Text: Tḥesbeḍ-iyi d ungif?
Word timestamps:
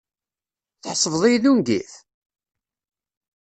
Tḥesbeḍ-iyi 0.81 1.39
d 1.43 1.45
ungif? 1.51 1.93